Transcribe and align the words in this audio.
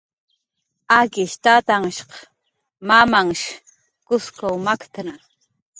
Akish 0.99 1.35
tatanhshq 1.43 2.11
mamamnhhsh 2.87 3.47
Kuskw 4.07 4.47
maktnna 4.67 5.13